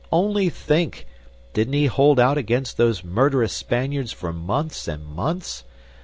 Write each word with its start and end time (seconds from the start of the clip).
Only 0.11 0.49
think! 0.49 1.05
Didn't 1.53 1.75
he 1.75 1.85
hold 1.85 2.19
out 2.19 2.35
against 2.35 2.75
those 2.77 3.03
murderous 3.03 3.53
Spaniards 3.53 4.11
for 4.11 4.33
months 4.33 4.87
and 4.87 5.05
months? 5.05 5.63